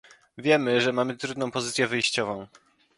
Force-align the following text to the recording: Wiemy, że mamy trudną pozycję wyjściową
Wiemy, 0.37 0.81
że 0.81 0.93
mamy 0.93 1.17
trudną 1.17 1.51
pozycję 1.51 1.87
wyjściową 1.87 2.47